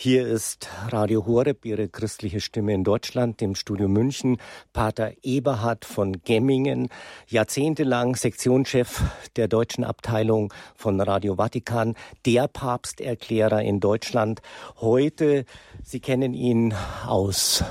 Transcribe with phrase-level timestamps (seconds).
[0.00, 4.36] Hier ist Radio Horeb, Ihre christliche Stimme in Deutschland, im Studio München.
[4.72, 6.86] Pater Eberhard von Gemmingen,
[7.26, 9.02] jahrzehntelang Sektionschef
[9.34, 14.40] der deutschen Abteilung von Radio Vatikan, der Papsterklärer in Deutschland.
[14.76, 15.44] Heute,
[15.82, 16.74] Sie kennen ihn
[17.04, 17.64] aus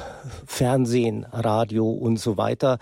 [0.46, 2.80] Fernsehen, Radio und so weiter.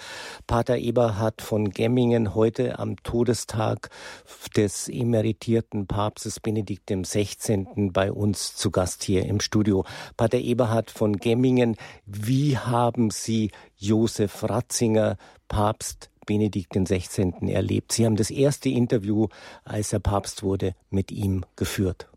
[0.47, 3.91] Pater Eberhard von Gemmingen, heute am Todestag
[4.57, 7.67] des emeritierten Papstes Benedikt XVI.
[7.91, 9.85] bei uns zu Gast hier im im Studio.
[10.17, 15.17] Pater Eberhard von Gemmingen, wie haben Sie Josef Ratzinger,
[15.47, 17.33] Papst Benedikt XVI.
[17.49, 17.91] erlebt?
[17.91, 19.27] Sie haben das erste Interview,
[19.63, 22.07] als er Papst wurde, mit ihm geführt.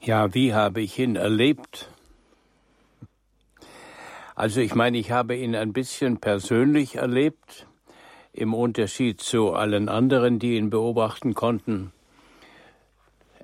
[0.00, 1.88] Ja, wie habe ich ihn erlebt?
[4.34, 7.66] Also ich meine, ich habe ihn ein bisschen persönlich erlebt,
[8.32, 11.92] im Unterschied zu allen anderen, die ihn beobachten konnten.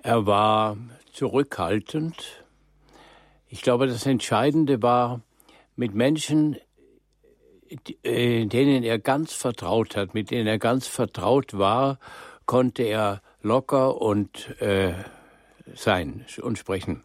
[0.03, 0.77] Er war
[1.21, 2.47] zurückhaltend.
[3.47, 5.21] Ich glaube, das Entscheidende war,
[5.77, 6.57] mit Menschen,
[8.03, 11.99] äh, denen er ganz vertraut hat, mit denen er ganz vertraut war,
[12.47, 14.95] konnte er locker und äh,
[15.75, 17.03] sein und sprechen.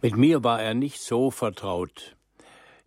[0.00, 2.14] Mit mir war er nicht so vertraut.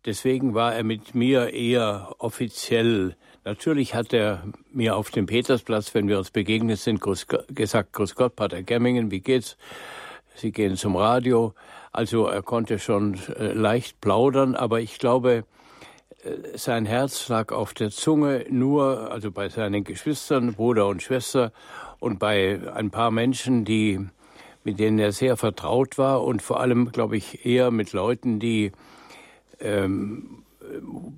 [0.06, 3.18] Deswegen war er mit mir eher offiziell.
[3.44, 8.36] Natürlich hat er mir auf dem Petersplatz, wenn wir uns begegnet sind, gesagt, Grüß Gott,
[8.36, 9.58] Pater Gemmingen, wie geht's?
[10.36, 11.56] Sie gehen zum Radio.
[11.92, 15.44] Also er konnte schon äh, leicht plaudern, aber ich glaube,
[16.24, 21.52] äh, sein Herz lag auf der Zunge nur, also bei seinen Geschwistern, Bruder und Schwester
[22.00, 24.00] und bei ein paar Menschen, die,
[24.64, 28.72] mit denen er sehr vertraut war und vor allem, glaube ich, eher mit Leuten, die
[29.60, 30.44] ähm,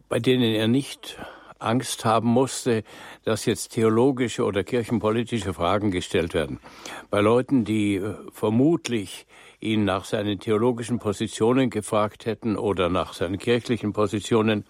[0.07, 1.17] bei denen er nicht
[1.63, 2.83] Angst haben musste,
[3.23, 6.59] dass jetzt theologische oder kirchenpolitische Fragen gestellt werden.
[7.09, 9.25] Bei Leuten, die äh, vermutlich
[9.63, 14.65] ihn nach seinen theologischen Positionen gefragt hätten oder nach seinen kirchlichen Positionen,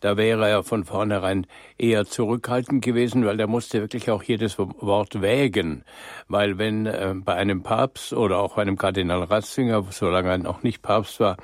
[0.00, 1.46] da wäre er von vornherein
[1.78, 5.84] eher zurückhaltend gewesen, weil er musste wirklich auch jedes Wort wägen.
[6.28, 10.62] Weil wenn äh, bei einem Papst oder auch bei einem Kardinal Ratzinger, solange er noch
[10.62, 11.36] nicht Papst war,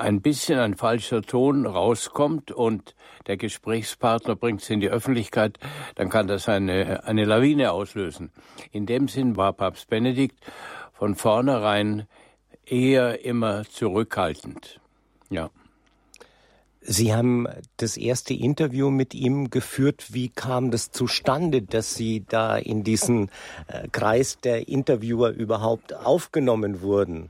[0.00, 2.94] ein bisschen ein falscher Ton rauskommt und
[3.26, 5.58] der Gesprächspartner bringt es in die Öffentlichkeit,
[5.94, 8.30] dann kann das eine, eine Lawine auslösen.
[8.72, 10.38] In dem Sinn war Papst Benedikt
[10.92, 12.06] von vornherein
[12.66, 14.80] eher immer zurückhaltend.
[15.28, 15.50] Ja.
[16.82, 17.46] Sie haben
[17.76, 20.14] das erste Interview mit ihm geführt.
[20.14, 23.30] Wie kam das zustande, dass Sie da in diesen
[23.66, 27.28] äh, Kreis der Interviewer überhaupt aufgenommen wurden?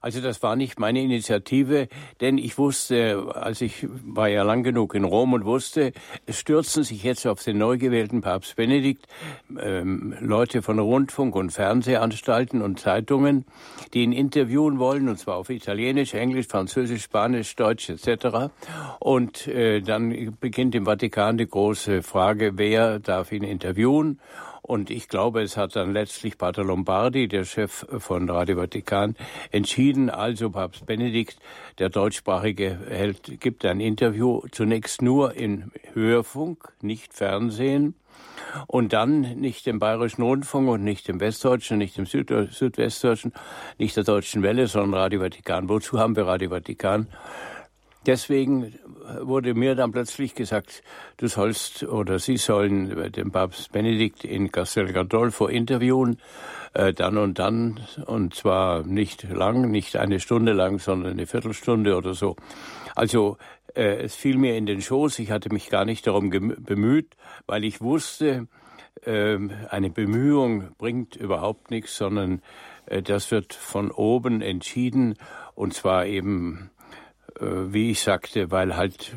[0.00, 1.88] Also das war nicht meine Initiative,
[2.20, 5.92] denn ich wusste, als ich war ja lang genug in Rom und wusste,
[6.26, 9.06] es stürzen sich jetzt auf den neu gewählten Papst Benedikt
[9.60, 13.44] ähm, Leute von Rundfunk und Fernsehanstalten und Zeitungen,
[13.92, 18.52] die ihn interviewen wollen, und zwar auf Italienisch, Englisch, Französisch, Spanisch, Deutsch etc.
[19.00, 24.20] Und äh, dann beginnt im Vatikan die große Frage, wer darf ihn interviewen?
[24.68, 29.16] Und ich glaube, es hat dann letztlich Pater Lombardi, der Chef von Radio Vatikan,
[29.50, 31.38] entschieden, also Papst Benedikt,
[31.78, 37.94] der deutschsprachige, hält, gibt ein Interview zunächst nur in Hörfunk, nicht Fernsehen.
[38.66, 43.32] Und dann nicht dem Bayerischen Rundfunk und nicht dem Westdeutschen, nicht dem Süd Südwestdeutschen,
[43.78, 45.70] nicht der Deutschen Welle, sondern Radio Vatikan.
[45.70, 47.06] Wozu haben wir Radio Vatikan?
[48.06, 48.78] Deswegen
[49.20, 50.82] wurde mir dann plötzlich gesagt,
[51.16, 56.18] du sollst oder Sie sollen den Papst Benedikt in Castel Gandolfo interviewen,
[56.74, 61.96] äh, dann und dann, und zwar nicht lang, nicht eine Stunde lang, sondern eine Viertelstunde
[61.96, 62.36] oder so.
[62.94, 63.36] Also
[63.74, 67.16] äh, es fiel mir in den Schoß, ich hatte mich gar nicht darum bemüht,
[67.46, 68.46] weil ich wusste,
[69.04, 69.38] äh,
[69.70, 72.42] eine Bemühung bringt überhaupt nichts, sondern
[72.86, 75.14] äh, das wird von oben entschieden,
[75.54, 76.70] und zwar eben
[77.40, 79.12] wie ich sagte, weil halt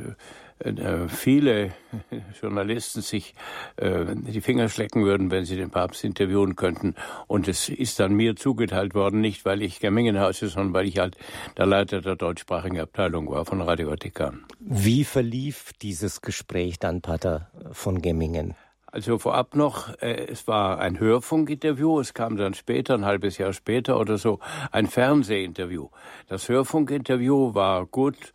[0.64, 1.72] äh, viele
[2.42, 3.34] Journalisten sich
[3.78, 6.96] äh, die Finger schlecken würden, wenn sie den Papst interviewen könnten.
[7.28, 11.18] Und es ist dann mir zugeteilt worden, nicht weil ich Gemengenhause, sondern weil ich halt
[11.58, 14.46] der Leiter der deutschsprachigen Abteilung war von Radio Vatikan.
[14.60, 18.56] Wie verlief dieses Gespräch dann, Pater von Gemmingen?
[18.92, 23.54] Also vorab noch, äh, es war ein Hörfunkinterview, es kam dann später, ein halbes Jahr
[23.54, 24.40] später oder so,
[24.72, 25.88] ein Fernsehinterview.
[26.28, 28.34] Das Hörfunkinterview war gut,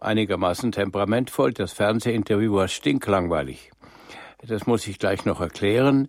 [0.00, 3.72] einigermaßen temperamentvoll, das Fernsehinterview war stinklangweilig.
[4.46, 6.08] Das muss ich gleich noch erklären.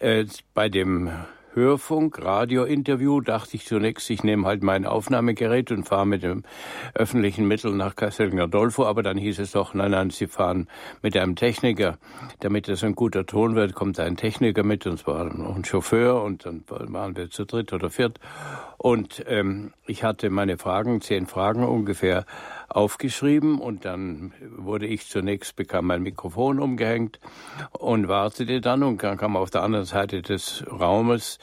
[0.00, 0.24] Äh,
[0.54, 1.10] bei dem
[1.56, 6.44] Hörfunk, Radiointerview, dachte ich zunächst, ich nehme halt mein Aufnahmegerät und fahre mit dem
[6.92, 10.68] öffentlichen Mittel nach Castel Gandolfo, aber dann hieß es doch, nein, nein, Sie fahren
[11.00, 11.96] mit einem Techniker.
[12.40, 16.22] Damit das ein guter Ton wird, kommt ein Techniker mit, und zwar noch ein Chauffeur,
[16.22, 18.20] und dann waren wir zu dritt oder viert.
[18.76, 22.26] Und ähm, ich hatte meine Fragen, zehn Fragen ungefähr,
[22.68, 27.20] aufgeschrieben und dann wurde ich zunächst, bekam mein Mikrofon umgehängt
[27.72, 31.38] und wartete dann und dann kam auf der anderen Seite des Raumes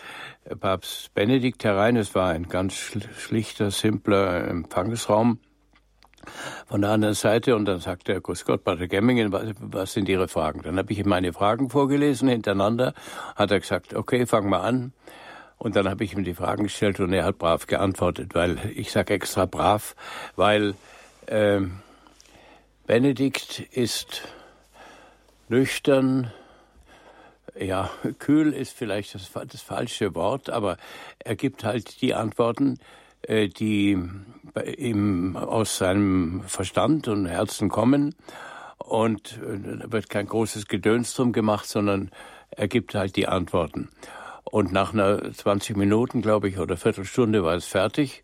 [0.60, 1.96] Papst Benedikt herein.
[1.96, 5.40] Es war ein ganz schlichter, simpler Empfangsraum
[6.68, 10.10] von der anderen Seite und dann sagte er, Grüß Gott, Pater Gemmingen, was, was sind
[10.10, 10.62] Ihre Fragen?
[10.64, 12.94] Dann habe ich ihm meine Fragen vorgelesen hintereinander,
[13.36, 14.94] hat er gesagt, okay, fang mal an.
[15.58, 18.92] Und dann habe ich ihm die Fragen gestellt und er hat brav geantwortet, weil ich
[18.92, 19.96] sage extra brav,
[20.36, 20.76] weil
[21.28, 21.80] ähm,
[22.86, 24.24] Benedikt ist
[25.48, 26.31] nüchtern,
[27.60, 27.90] ja,
[28.20, 30.78] kühl ist vielleicht das, das, falsche Wort, aber
[31.20, 32.80] er gibt halt die Antworten,
[33.22, 33.98] äh, die
[34.78, 38.16] ihm aus seinem Verstand und Herzen kommen.
[38.78, 42.12] Und äh, da wird kein großes Gedöns drum gemacht, sondern
[42.52, 43.90] er gibt halt die Antworten.
[44.44, 48.24] Und nach einer 20 Minuten, glaube ich, oder Viertelstunde war es fertig.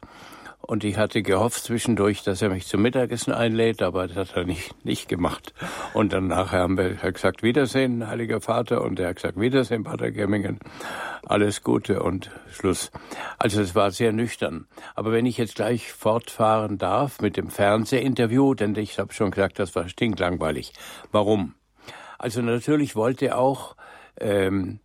[0.62, 4.44] Und ich hatte gehofft zwischendurch, dass er mich zum Mittagessen einlädt, aber das hat er
[4.44, 5.54] nicht, nicht gemacht.
[5.94, 8.84] Und dann nachher haben wir gesagt, Wiedersehen, Heiliger Vater.
[8.84, 10.60] Und er hat gesagt, Wiedersehen, Pater Gemmingen.
[11.26, 12.92] Alles Gute und Schluss.
[13.38, 14.68] Also es war sehr nüchtern.
[14.96, 19.60] Aber wenn ich jetzt gleich fortfahren darf mit dem Fernsehinterview, denn ich habe schon gesagt,
[19.60, 20.74] das war stinklangweilig.
[21.12, 21.56] Warum?
[22.18, 23.76] Also natürlich wollte auch
[24.20, 24.82] ähm,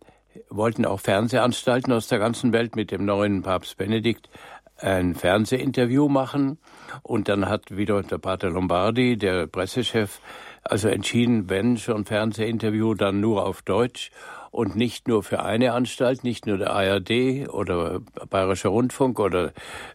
[0.49, 4.29] wollten auch Fernsehanstalten aus der ganzen Welt mit dem neuen Papst Benedikt
[4.77, 6.57] ein Fernsehinterview machen.
[7.03, 10.19] Und dann hat wieder der Pater Lombardi, der Pressechef,
[10.63, 14.11] also entschieden, wenn schon Fernsehinterview, dann nur auf Deutsch
[14.51, 17.99] und nicht nur für eine Anstalt, nicht nur der ARD oder
[18.29, 19.51] Bayerischer Rundfunk oder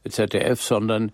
[0.08, 1.12] ZDF, sondern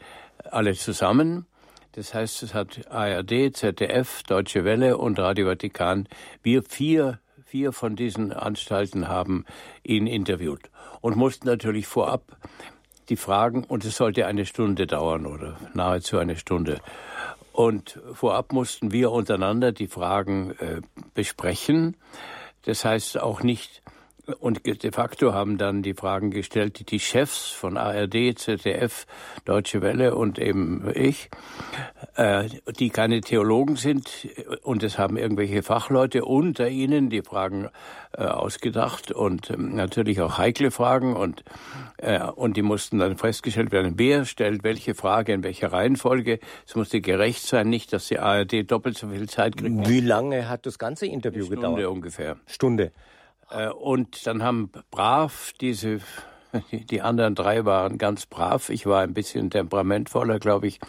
[0.51, 1.47] alle zusammen.
[1.93, 6.09] Das heißt, es hat ARD, ZDF, Deutsche Welle und Radio Vatikan.
[6.43, 9.47] Wir vier, vier von diesen Anstalten haben
[9.83, 10.69] ihn interviewt
[11.01, 12.37] und mussten natürlich vorab
[13.09, 16.81] die Fragen, und es sollte eine Stunde dauern oder nahezu eine Stunde.
[17.53, 20.83] Und vorab mussten wir untereinander die Fragen äh,
[21.15, 21.97] besprechen.
[22.65, 23.83] Das heißt auch nicht,
[24.41, 29.07] und de facto haben dann die Fragen gestellt, die die Chefs von ARD, ZDF,
[29.45, 31.31] Deutsche Welle und eben ich,
[32.17, 34.29] äh, die keine Theologen sind
[34.63, 37.69] und es haben irgendwelche Fachleute unter ihnen die Fragen
[38.13, 41.45] äh, ausgedacht und ähm, natürlich auch heikle Fragen und
[41.99, 46.41] äh, und die mussten dann festgestellt werden, wer stellt welche Frage in welcher Reihenfolge.
[46.67, 49.89] Es musste gerecht sein, nicht, dass die ARD doppelt so viel Zeit kriegt.
[49.89, 51.79] Wie lange hat das ganze Interview Eine Stunde gedauert?
[51.79, 52.37] Stunde ungefähr.
[52.47, 52.93] Stunde.
[53.51, 56.01] Äh, und dann haben brav diese
[56.91, 58.71] die anderen drei waren ganz brav.
[58.71, 60.81] Ich war ein bisschen temperamentvoller, glaube ich,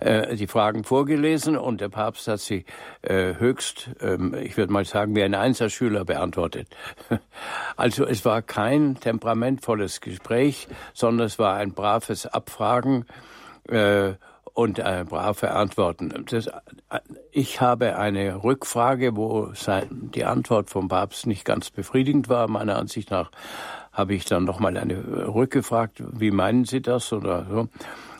[0.00, 2.64] äh, die Fragen vorgelesen und der Papst hat sie
[3.02, 6.68] äh, höchst, ähm, ich würde mal sagen, wie ein Einserschüler beantwortet.
[7.76, 13.04] Also es war kein temperamentvolles Gespräch, sondern es war ein braves Abfragen
[14.54, 16.24] und äh, brave Antworten.
[16.30, 16.48] Das,
[17.32, 22.48] ich habe eine Rückfrage, wo sein, die Antwort vom Papst nicht ganz befriedigend war.
[22.48, 23.30] Meiner Ansicht nach
[23.92, 24.96] habe ich dann noch mal eine
[25.34, 27.68] rückgefragt, wie meinen Sie das oder so.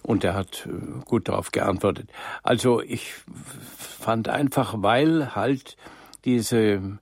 [0.03, 2.11] Und er hat äh, gut darauf geantwortet.
[2.43, 3.15] Also ich
[3.79, 5.77] fand einfach, weil halt
[6.25, 6.99] diese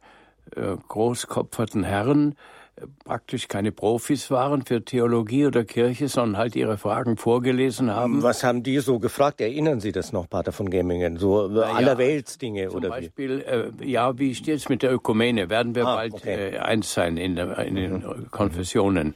[0.55, 2.37] äh, großkopferten Herren
[3.05, 8.23] praktisch keine Profis waren für Theologie oder Kirche, sondern halt ihre Fragen vorgelesen haben.
[8.23, 9.41] Was haben die so gefragt?
[9.41, 11.17] Erinnern Sie das noch, Pater von Gemmingen?
[11.17, 13.41] So ja, allerweltsdinge oder Zum Beispiel,
[13.81, 15.51] äh, ja, wie steht es mit der Ökumene?
[15.51, 16.55] Werden wir ah, bald okay.
[16.55, 18.31] äh, eins sein in, der, in den mhm.
[18.31, 19.15] Konfessionen?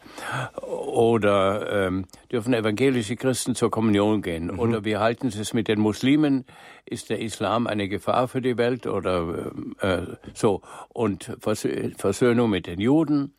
[0.63, 4.49] Oder ähm, dürfen evangelische Christen zur Kommunion gehen?
[4.49, 4.59] Mhm.
[4.59, 6.45] Oder wie halten Sie es mit den Muslimen?
[6.85, 10.03] Ist der Islam eine Gefahr für die Welt oder äh,
[10.35, 10.63] so?
[10.89, 13.33] Und Versöhnung mit den Juden?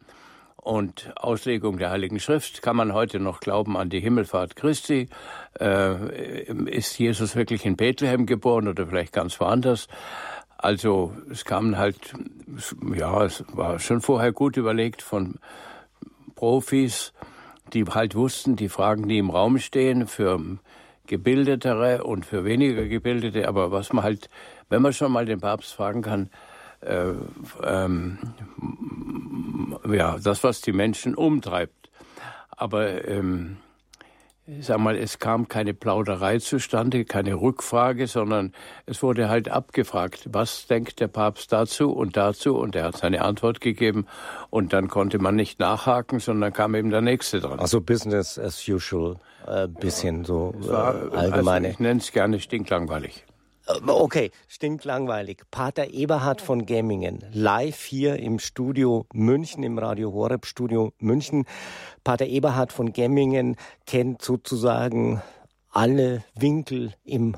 [0.68, 2.62] Und Auslegung der Heiligen Schrift.
[2.62, 5.08] Kann man heute noch glauben an die Himmelfahrt Christi?
[5.58, 9.88] Äh, ist Jesus wirklich in Bethlehem geboren oder vielleicht ganz woanders?
[10.58, 12.14] Also es kamen halt,
[12.94, 15.36] ja, es war schon vorher gut überlegt von
[16.36, 17.14] Profis,
[17.72, 20.38] die halt wussten, die Fragen, die im Raum stehen, für
[21.08, 24.30] gebildetere und für weniger gebildete, aber was man halt,
[24.68, 26.30] wenn man schon mal den Papst fragen kann,
[26.82, 27.14] äh,
[27.64, 28.18] ähm,
[29.90, 31.90] ja, das, was die Menschen umtreibt.
[32.52, 33.58] Aber ähm,
[34.62, 38.54] sag mal, es kam keine Plauderei zustande, keine Rückfrage, sondern
[38.86, 43.22] es wurde halt abgefragt, was denkt der Papst dazu und dazu und er hat seine
[43.22, 44.08] Antwort gegeben
[44.50, 47.60] und dann konnte man nicht nachhaken, sondern kam eben der nächste dran.
[47.60, 51.68] Also Business as usual, äh, bisschen so äh, allgemeine.
[51.68, 53.26] Also ich nenne es gerne stinklangweilig.
[53.68, 55.44] Äh, okay, stinkt langweilig.
[55.52, 61.46] Pater Eberhard von Gemmingen, live hier im Studio München, im Radio Horeb Studio München.
[62.04, 63.56] Pater Eberhard von Gemmingen
[63.86, 65.22] kennt sozusagen
[65.70, 67.36] alle Winkel im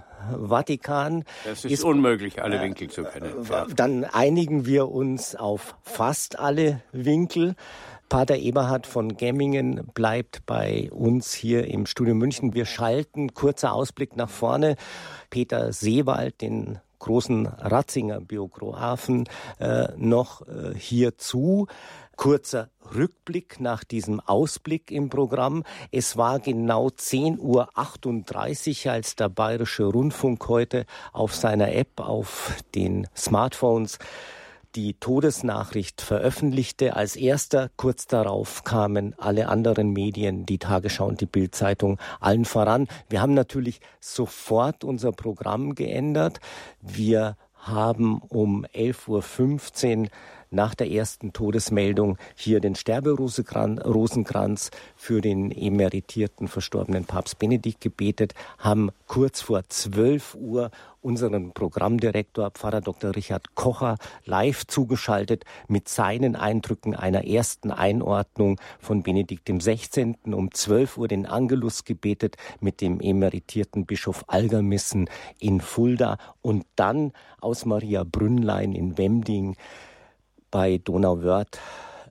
[0.48, 1.24] Vatikan.
[1.46, 3.34] Es ist, ist unmöglich, alle Winkel zu kennen.
[3.50, 3.66] Ja.
[3.76, 7.56] Dann einigen wir uns auf fast alle Winkel.
[8.10, 12.56] Pater Eberhard von Gemmingen bleibt bei uns hier im Studio München.
[12.56, 14.78] Wir schalten, kurzer Ausblick nach vorne.
[15.30, 21.68] Peter Seewald, den großen Ratzinger Biografen, äh, noch äh, hier zu.
[22.16, 25.64] Kurzer Rückblick nach diesem Ausblick im Programm.
[25.92, 33.08] Es war genau 10.38 Uhr, als der Bayerische Rundfunk heute auf seiner App auf den
[33.16, 34.00] Smartphones
[34.76, 36.96] die Todesnachricht veröffentlichte.
[36.96, 42.88] Als erster, kurz darauf kamen alle anderen Medien, die Tagesschau und die Bildzeitung, allen voran.
[43.10, 46.40] Wir haben natürlich sofort unser Programm geändert.
[46.82, 50.08] Wir haben um 11.15 Uhr
[50.52, 58.92] nach der ersten Todesmeldung hier den Sterberosenkranz für den emeritierten verstorbenen Papst Benedikt gebetet, haben
[59.08, 63.16] kurz vor 12 Uhr unseren Programmdirektor Pfarrer Dr.
[63.16, 70.16] Richard Kocher live zugeschaltet mit seinen Eindrücken einer ersten Einordnung von Benedikt XVI.
[70.26, 77.14] um 12 Uhr den Angelus gebetet mit dem emeritierten Bischof Algermissen in Fulda und dann
[77.40, 79.56] aus Maria Brünnlein in Wemding
[80.52, 81.60] bei Donauwörth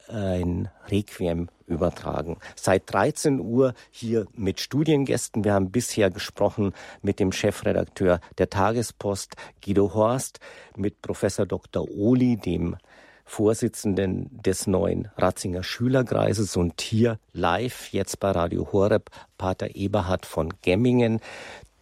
[0.09, 2.38] ein Requiem übertragen.
[2.57, 5.45] Seit 13 Uhr hier mit Studiengästen.
[5.45, 10.40] Wir haben bisher gesprochen mit dem Chefredakteur der Tagespost Guido Horst,
[10.76, 11.87] mit Professor Dr.
[11.90, 12.76] Ohli, dem
[13.25, 20.54] Vorsitzenden des neuen Ratzinger Schülerkreises und hier live jetzt bei Radio Horeb Pater Eberhard von
[20.62, 21.21] Gemmingen,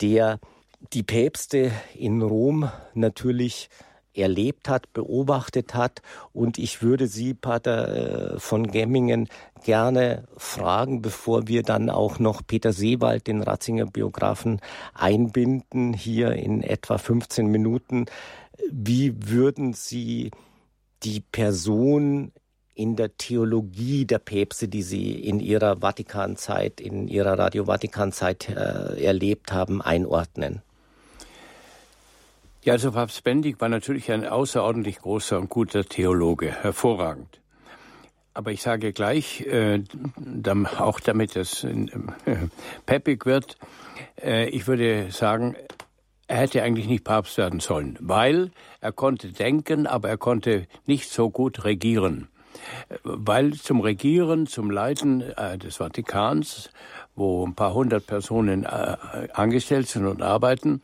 [0.01, 0.41] der
[0.93, 3.71] die Päpste in Rom natürlich
[4.17, 6.03] erlebt hat, beobachtet hat.
[6.33, 9.29] Und ich würde Sie, Pater äh, von Gemmingen,
[9.65, 14.61] gerne fragen, bevor wir dann auch noch Peter Seewald, den Ratzinger Biografen,
[14.95, 18.07] einbinden, hier in etwa 15 Minuten.
[18.71, 20.31] Wie würden Sie
[21.03, 22.33] die Person
[22.75, 29.03] in der Theologie der Päpste, die Sie in Ihrer Vatikanzeit, in Ihrer Radio Vatikanzeit äh,
[29.03, 30.63] erlebt haben, einordnen?
[32.67, 37.41] Ja, also Papst Bendig war natürlich ein außerordentlich großer und guter Theologe, hervorragend.
[38.35, 39.85] Aber ich sage gleich, äh,
[40.77, 41.87] auch damit es äh,
[42.85, 43.57] peppig wird,
[44.21, 45.55] äh, ich würde sagen,
[46.27, 51.09] er hätte eigentlich nicht Papst werden sollen, weil er konnte denken, aber er konnte nicht
[51.09, 52.27] so gut regieren.
[53.05, 56.71] Weil zum Regieren, zum Leiten äh, des Vatikans,
[57.17, 58.97] wo ein paar hundert Personen äh,
[59.33, 60.83] angestellt sind und arbeiten,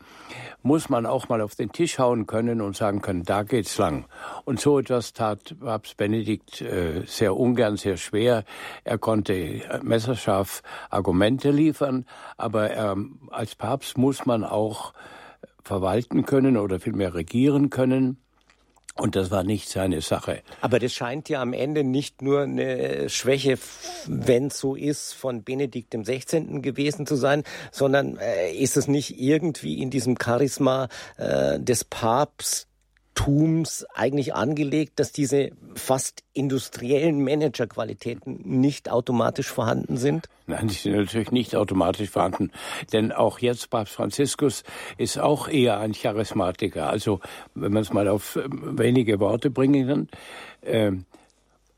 [0.63, 4.07] muss man auch mal auf den Tisch hauen können und sagen können, da geht's lang.
[4.45, 8.45] Und so etwas tat Papst Benedikt äh, sehr ungern, sehr schwer.
[8.85, 12.07] Er konnte äh, messerscharf Argumente liefern,
[12.39, 14.95] aber ähm, als Papst muss man auch
[15.63, 18.22] verwalten können oder vielmehr regieren können.
[18.95, 20.43] Und das war nicht seine Sache.
[20.61, 23.59] Aber das scheint ja am Ende nicht nur eine Schwäche,
[24.07, 26.61] wenn es so ist, von Benedikt 16.
[26.61, 32.69] gewesen zu sein, sondern äh, ist es nicht irgendwie in diesem Charisma äh, des Papst
[33.15, 40.29] Tums eigentlich angelegt, dass diese fast industriellen Managerqualitäten nicht automatisch vorhanden sind?
[40.47, 42.51] Nein, die sind natürlich nicht automatisch vorhanden.
[42.93, 44.65] Denn auch jetzt Papst Franziskus
[44.97, 46.89] ist auch eher ein Charismatiker.
[46.89, 47.21] Also,
[47.55, 50.09] wenn man es mal auf ähm, wenige Worte bringen kann,
[50.63, 50.93] äh,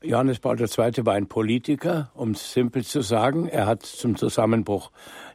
[0.01, 1.05] Johannes Paul II.
[1.05, 3.47] war ein Politiker, um es simpel zu sagen.
[3.47, 4.91] Er hat zum Zusammenbruch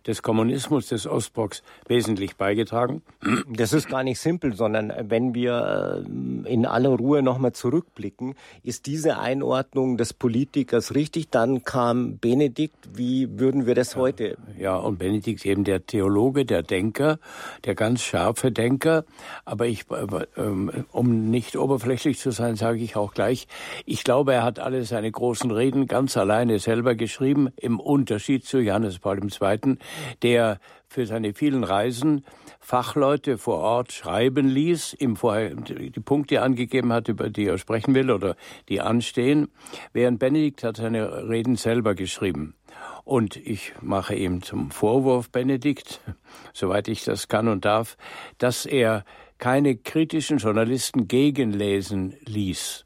[0.07, 3.02] des Kommunismus des Ostblocks wesentlich beigetragen.
[3.49, 8.87] Das ist gar nicht simpel, sondern wenn wir äh, in aller Ruhe nochmal zurückblicken, ist
[8.87, 11.30] diese Einordnung des Politikers richtig?
[11.30, 12.88] Dann kam Benedikt.
[12.95, 14.37] Wie würden wir das heute?
[14.59, 17.19] Ja, und Benedikt eben der Theologe, der Denker,
[17.64, 19.04] der ganz scharfe Denker.
[19.45, 23.47] Aber ich, äh, ähm, um nicht oberflächlich zu sein, sage ich auch gleich,
[23.87, 28.59] ich glaube, er hat alle seine großen Reden ganz alleine selber geschrieben, im Unterschied zu
[28.59, 29.76] Johannes Paul II.,
[30.23, 32.25] der für seine vielen Reisen
[32.61, 37.94] Fachleute vor Ort schreiben ließ, ihm vorher die Punkte angegeben hat, über die er sprechen
[37.94, 38.37] will oder
[38.68, 39.49] die anstehen,
[39.92, 42.54] während Benedikt hat seine Reden selber geschrieben.
[43.04, 46.00] Und ich mache ihm zum Vorwurf, Benedikt,
[46.52, 47.97] soweit ich das kann und darf,
[48.38, 49.04] dass er
[49.38, 52.85] keine kritischen Journalisten gegenlesen ließ.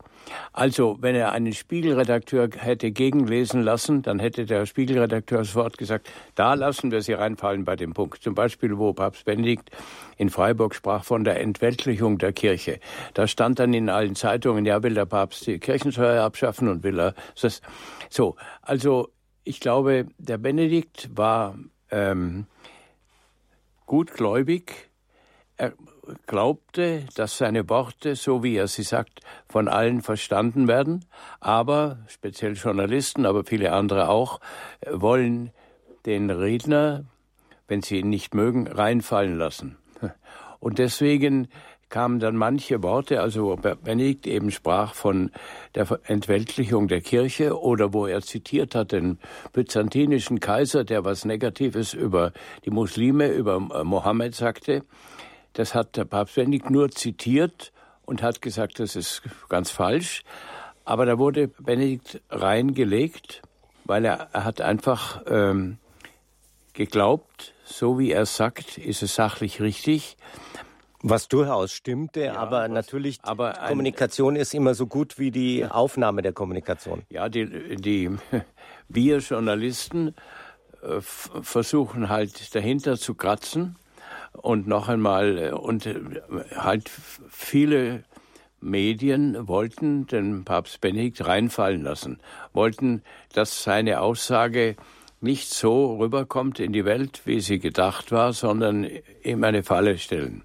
[0.52, 6.54] Also, wenn er einen Spiegelredakteur hätte gegenlesen lassen, dann hätte der Spiegelredakteur sofort gesagt, da
[6.54, 8.22] lassen wir Sie reinfallen bei dem Punkt.
[8.22, 9.70] Zum Beispiel, wo Papst Benedikt
[10.16, 12.80] in Freiburg sprach von der Entweltlichung der Kirche.
[13.14, 16.98] Da stand dann in allen Zeitungen, ja, will der Papst die Kirchensteuer abschaffen und will
[16.98, 17.60] er das.
[18.08, 19.08] So, also
[19.44, 21.56] ich glaube, der Benedikt war
[21.90, 22.46] ähm,
[23.86, 24.90] gutgläubig.
[25.56, 25.72] Er
[26.26, 31.04] glaubte, dass seine Worte, so wie er sie sagt, von allen verstanden werden.
[31.40, 34.40] Aber speziell Journalisten, aber viele andere auch,
[34.90, 35.50] wollen
[36.06, 37.04] den Redner,
[37.68, 39.76] wenn sie ihn nicht mögen, reinfallen lassen.
[40.60, 41.48] Und deswegen
[41.88, 45.30] kamen dann manche Worte, also wo Benedikt eben sprach von
[45.76, 49.18] der Entweltlichung der Kirche oder wo er zitiert hat den
[49.52, 52.32] byzantinischen Kaiser, der was Negatives über
[52.64, 54.82] die Muslime, über Mohammed sagte.
[55.54, 57.72] Das hat der Papst Benedikt nur zitiert
[58.04, 60.22] und hat gesagt, das ist ganz falsch.
[60.84, 63.42] Aber da wurde Benedikt reingelegt,
[63.84, 65.78] weil er, er hat einfach ähm,
[66.74, 70.16] geglaubt, so wie er sagt, ist es sachlich richtig.
[71.06, 75.30] Was durchaus stimmte, ja, aber was, natürlich, aber ein, Kommunikation ist immer so gut wie
[75.30, 77.02] die Aufnahme der Kommunikation.
[77.10, 78.10] Ja, die, die
[78.88, 80.14] wir Journalisten
[80.82, 83.76] äh, versuchen halt dahinter zu kratzen
[84.34, 85.96] und noch einmal, äh, und äh,
[86.56, 86.90] halt
[87.28, 88.04] viele
[88.60, 92.18] Medien wollten den Papst Benedikt reinfallen lassen,
[92.52, 94.76] wollten, dass seine Aussage
[95.20, 98.86] nicht so rüberkommt in die Welt, wie sie gedacht war, sondern
[99.22, 100.44] ihm eine Falle stellen.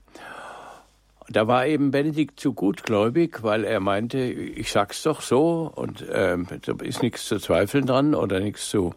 [1.31, 6.38] Da war eben Benedikt zu gutgläubig, weil er meinte, ich sag's doch so und äh,
[6.65, 8.93] da ist nichts zu zweifeln dran oder nichts zu,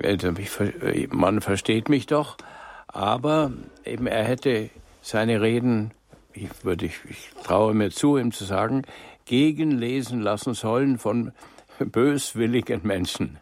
[0.00, 0.16] äh,
[1.10, 2.36] man versteht mich doch.
[2.92, 3.52] Aber
[3.84, 4.70] eben er hätte
[5.00, 5.92] seine Reden,
[6.32, 8.82] ich würde ich, ich traue mir zu, ihm zu sagen,
[9.24, 11.32] gegenlesen lassen sollen von
[11.78, 13.38] böswilligen Menschen.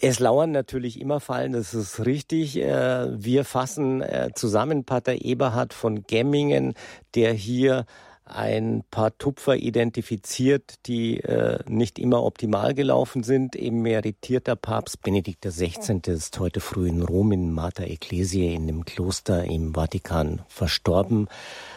[0.00, 2.56] Es lauern natürlich immer Fallen, das ist richtig.
[2.56, 6.74] Äh, wir fassen äh, zusammen Pater Eberhard von Gemmingen,
[7.14, 7.86] der hier
[8.34, 13.54] ein paar Tupfer identifiziert, die äh, nicht immer optimal gelaufen sind.
[13.54, 16.00] Emeritierter Papst Benedikt XVI.
[16.06, 21.28] ist heute früh in Rom in Mater Ecclesiae in dem Kloster im Vatikan verstorben.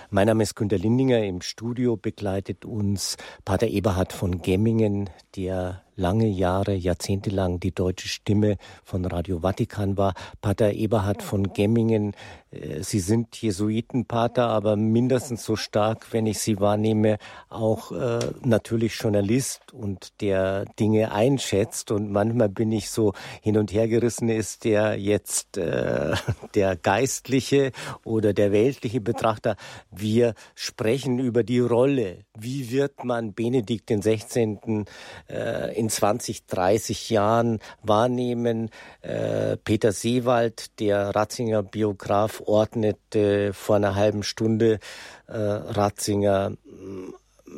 [0.09, 1.23] Mein Name ist Günter Lindinger.
[1.23, 8.57] Im Studio begleitet uns Pater Eberhard von Gemmingen, der lange Jahre, jahrzehntelang die deutsche Stimme
[8.83, 10.13] von Radio Vatikan war.
[10.41, 12.13] Pater Eberhard von Gemmingen,
[12.53, 17.17] äh, Sie sind Jesuitenpater, aber mindestens so stark, wenn ich Sie wahrnehme,
[17.49, 21.91] auch äh, natürlich Journalist und der Dinge einschätzt.
[21.91, 26.13] Und manchmal bin ich so hin und her gerissen, ist der jetzt äh,
[26.55, 27.71] der geistliche
[28.03, 29.55] oder der weltliche Betrachter.
[29.91, 32.19] Wir sprechen über die Rolle.
[32.37, 34.85] Wie wird man Benedikt den 16.
[35.27, 38.69] Äh, in 20, 30 Jahren wahrnehmen?
[39.01, 44.79] Äh, Peter Seewald, der Ratzinger Biograf, ordnete vor einer halben Stunde
[45.27, 47.13] äh, Ratzinger mm,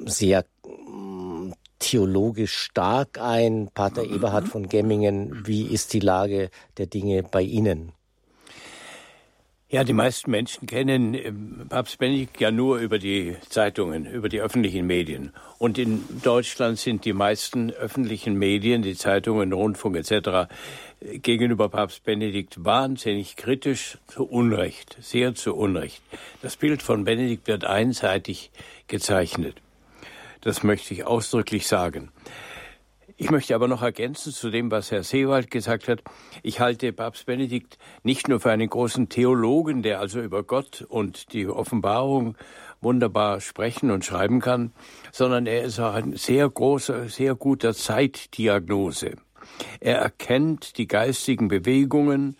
[0.05, 3.69] sehr mm, theologisch stark ein.
[3.73, 7.94] Pater Eberhard von Gemmingen, wie ist die Lage der Dinge bei Ihnen?
[9.67, 14.39] Ja, die meisten Menschen kennen ähm, Papst Benedikt ja nur über die Zeitungen, über die
[14.39, 15.33] öffentlichen Medien.
[15.57, 20.53] Und in Deutschland sind die meisten öffentlichen Medien, die Zeitungen, Rundfunk etc.,
[21.01, 26.03] gegenüber Papst Benedikt wahnsinnig kritisch, zu Unrecht, sehr zu Unrecht.
[26.43, 28.51] Das Bild von Benedikt wird einseitig
[28.87, 29.55] gezeichnet.
[30.41, 32.11] Das möchte ich ausdrücklich sagen.
[33.17, 36.03] Ich möchte aber noch ergänzen zu dem, was Herr Seewald gesagt hat.
[36.43, 41.31] Ich halte Papst Benedikt nicht nur für einen großen Theologen, der also über Gott und
[41.31, 42.35] die Offenbarung
[42.81, 44.73] wunderbar sprechen und schreiben kann,
[45.13, 49.13] sondern er ist auch ein sehr großer, sehr guter Zeitdiagnose.
[49.79, 52.35] Er erkennt die geistigen Bewegungen,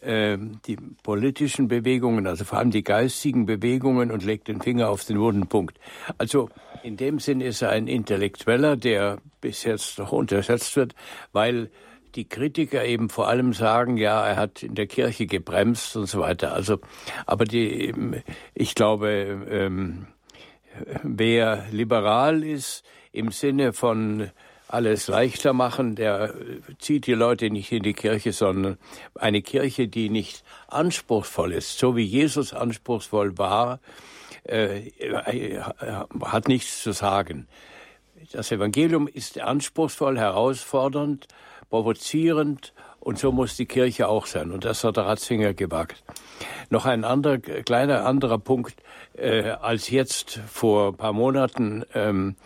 [0.00, 5.04] äh, die politischen Bewegungen, also vor allem die geistigen Bewegungen und legt den Finger auf
[5.04, 5.78] den wunden Punkt.
[6.18, 6.50] Also
[6.82, 10.94] in dem Sinn ist er ein Intellektueller, der bis jetzt noch unterschätzt wird,
[11.32, 11.70] weil
[12.14, 16.20] die Kritiker eben vor allem sagen, ja, er hat in der Kirche gebremst und so
[16.20, 16.52] weiter.
[16.52, 16.78] Also,
[17.26, 17.94] aber die,
[18.54, 20.06] ich glaube, ähm,
[21.02, 24.30] wer liberal ist im Sinne von
[24.66, 26.34] alles leichter machen, der
[26.78, 28.78] zieht die Leute nicht in die Kirche, sondern
[29.14, 33.80] eine Kirche, die nicht anspruchsvoll ist, so wie Jesus anspruchsvoll war,
[34.44, 35.60] äh, äh,
[36.22, 37.46] hat nichts zu sagen.
[38.32, 41.26] Das Evangelium ist anspruchsvoll, herausfordernd,
[41.70, 44.50] provozierend Und so muss die Kirche auch sein.
[44.50, 46.04] Und das hat Ratzinger gewagt.
[46.68, 48.74] Noch ein anderer, kleiner anderer Punkt,
[49.14, 52.36] äh, als jetzt vor ein paar Monaten ähm,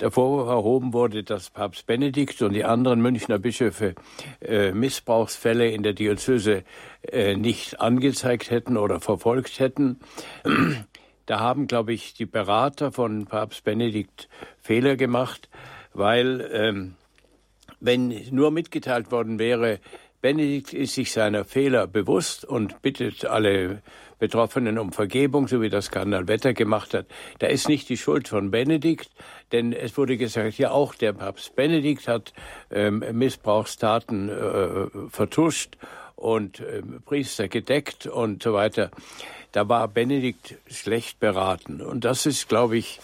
[0.00, 3.94] der Vorwurf erhoben wurde, dass Papst Benedikt und die anderen Münchner Bischöfe
[4.40, 6.64] äh, Missbrauchsfälle in der Diözese
[7.02, 10.00] äh, nicht angezeigt hätten oder verfolgt hätten.
[11.26, 14.28] Da haben, glaube ich, die Berater von Papst Benedikt
[14.60, 15.48] Fehler gemacht,
[15.92, 16.94] weil ähm,
[17.80, 19.80] wenn nur mitgeteilt worden wäre,
[20.20, 23.82] Benedikt ist sich seiner Fehler bewusst und bittet alle
[24.20, 27.06] Betroffenen um Vergebung, so wie das Kardinal Wetter gemacht hat.
[27.40, 29.10] Da ist nicht die Schuld von Benedikt,
[29.50, 32.32] denn es wurde gesagt, ja auch der Papst Benedikt hat
[32.70, 35.76] ähm, Missbrauchstaten äh, vertuscht
[36.22, 38.90] und äh, Priester gedeckt und so weiter.
[39.50, 41.80] Da war Benedikt schlecht beraten.
[41.82, 43.00] Und das ist, glaube ich,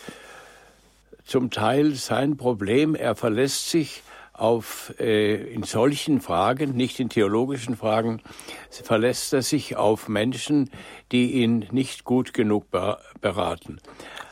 [1.25, 2.95] zum Teil sein Problem.
[2.95, 4.03] Er verlässt sich
[4.33, 8.23] auf äh, in solchen Fragen, nicht in theologischen Fragen,
[8.71, 10.71] verlässt er sich auf Menschen,
[11.11, 12.67] die ihn nicht gut genug
[13.21, 13.81] beraten.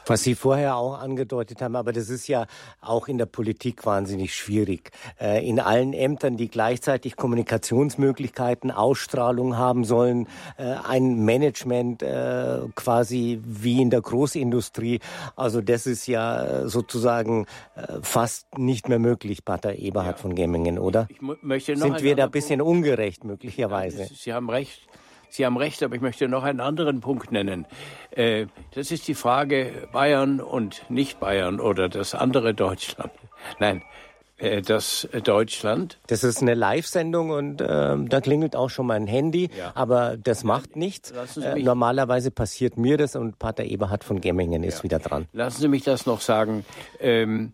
[0.07, 2.47] Was Sie vorher auch angedeutet haben, aber das ist ja
[2.81, 4.91] auch in der Politik wahnsinnig schwierig.
[5.21, 13.41] Äh, in allen Ämtern, die gleichzeitig Kommunikationsmöglichkeiten, Ausstrahlung haben sollen, äh, ein Management äh, quasi
[13.45, 15.01] wie in der Großindustrie.
[15.35, 17.47] Also das ist ja sozusagen
[18.03, 20.23] fast nicht mehr möglich, Pater Eberhard ja.
[20.23, 21.09] von Gemmingen, oder?
[21.59, 24.03] Sind wir da ein bisschen ungerecht möglicherweise?
[24.03, 24.87] Ja, Sie haben recht.
[25.37, 27.67] Sie haben recht, aber ich möchte noch einen anderen Punkt nennen.
[28.11, 33.13] Äh, das ist die Frage Bayern und nicht Bayern oder das andere Deutschland.
[33.61, 33.83] Nein,
[34.39, 35.99] äh, das Deutschland.
[36.07, 39.73] Das ist eine Live-Sendung und äh, da klingelt auch schon mein Handy, ja.
[39.75, 41.11] aber das macht nichts.
[41.37, 44.85] Äh, normalerweise passiert mir das und Pater Eberhard von Gemmingen ist ja.
[44.85, 45.27] wieder dran.
[45.35, 46.65] Lassen Sie mich das noch sagen.
[46.99, 47.53] Ähm,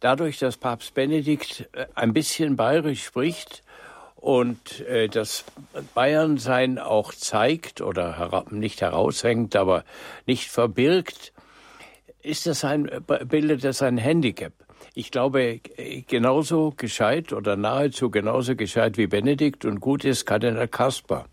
[0.00, 3.62] dadurch, dass Papst Benedikt ein bisschen bayerisch spricht,
[4.20, 5.44] und äh, das
[5.94, 9.84] Bayernsein auch zeigt oder hera nicht heraushängt, aber
[10.26, 11.32] nicht verbirgt,
[12.22, 12.90] ist das ein,
[13.24, 14.52] bildet das ein Handicap.
[14.94, 15.60] Ich glaube,
[16.08, 21.26] genauso gescheit oder nahezu genauso gescheit wie Benedikt und gut ist Kardinal Kasper.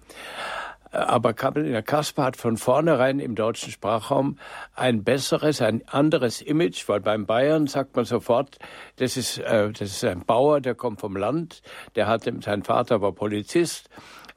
[0.92, 4.38] Aber Kasper hat von vornherein im deutschen Sprachraum
[4.76, 8.58] ein besseres, ein anderes Image, weil beim Bayern sagt man sofort,
[8.98, 11.62] das ist, äh, das ist ein Bauer, der kommt vom Land,
[11.96, 13.90] der hat, sein Vater war Polizist,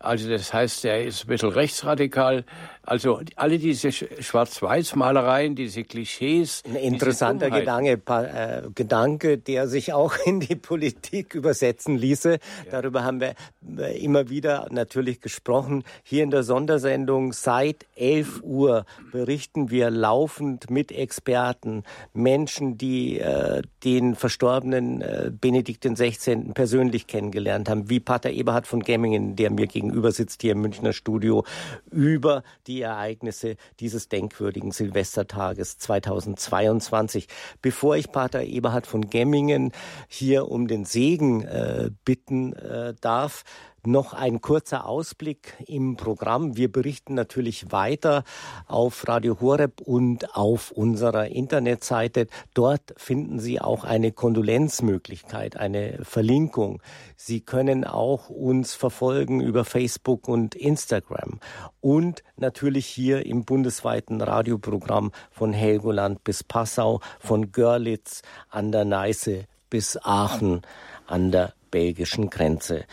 [0.03, 2.47] also das heißt, er ist ein bisschen rechtsradikal.
[2.91, 6.65] Also alle diese Schwarz-Weiß-Malereien, diese Klischees.
[6.67, 12.33] Ein interessanter Gedanke, äh, Gedanke, der sich auch in die Politik übersetzen ließe.
[12.33, 12.39] Ja.
[12.73, 13.35] Darüber haben wir
[13.79, 15.85] äh, immer wieder natürlich gesprochen.
[16.03, 23.63] Hier in der Sondersendung seit 11 Uhr berichten wir laufend mit Experten, Menschen, die äh,
[23.85, 26.53] den verstorbenen äh, Benedikt XVI.
[26.55, 30.93] persönlich kennengelernt haben, wie Pater Eberhard von Gemmingen, der mir gegenüber sitzt hier im Münchner
[30.93, 31.45] Studio,
[31.93, 32.43] über
[32.81, 37.29] die Ereignisse dieses denkwürdigen Silvestertages 2022.
[37.61, 39.73] Bevor ich Pater Eberhard von Gemmingen
[40.09, 43.45] hier um den Segen äh, bitten äh, darf,
[43.87, 46.57] noch ein kurzer Ausblick im Programm.
[46.57, 48.25] Wir berichten natürlich weiter
[48.67, 52.27] auf Radio Horeb und auf unserer Internetseite.
[52.55, 56.83] Dort finden Sie auch eine Kondolenzmöglichkeit, eine Verlinkung.
[57.17, 61.41] Sie können auch uns verfolgen über Facebook und Instagram
[61.81, 69.45] und natürlich hier im bundesweiten Radioprogramm von Helgoland bis Passau, von Görlitz an der Neiße
[69.71, 70.63] bis Aachen
[71.07, 72.85] an der belgischen Grenze.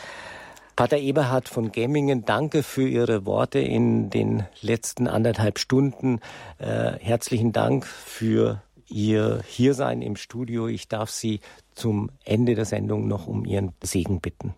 [0.77, 6.19] Pater Eberhard von Gemmingen, danke für Ihre Worte in den letzten anderthalb Stunden.
[6.59, 10.67] Äh, herzlichen Dank für Ihr Hiersein im Studio.
[10.67, 11.39] Ich darf Sie
[11.73, 14.53] zum Ende der Sendung noch um Ihren Segen bitten.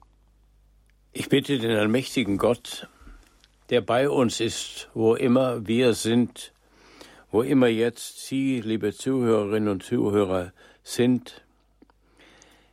[1.13, 2.89] Ich bitte den allmächtigen Gott,
[3.69, 6.51] der bei uns ist, wo immer wir sind,
[7.31, 10.51] wo immer jetzt Sie, liebe Zuhörerinnen und Zuhörer,
[10.83, 11.45] sind,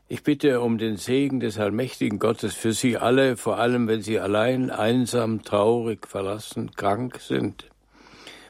[0.09, 4.21] ich bitte um den Segen des allmächtigen Gottes für Sie alle, vor allem wenn Sie
[4.21, 7.69] allein, einsam, traurig, verlassen, krank sind,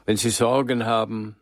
[0.05, 1.37] wenn Sie Sorgen haben.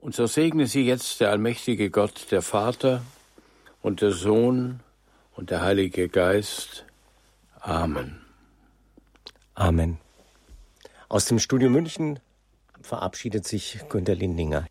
[0.00, 3.02] Und so segne Sie jetzt der allmächtige Gott, der Vater
[3.82, 4.80] und der Sohn
[5.34, 6.84] und der Heilige Geist.
[7.60, 8.20] Amen.
[9.54, 9.98] Amen.
[11.08, 12.20] Aus dem Studio München
[12.80, 14.66] verabschiedet sich Günter Lindinger.